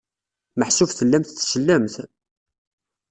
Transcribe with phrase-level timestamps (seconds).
[0.59, 1.95] Meḥsub tellamt tsellemt?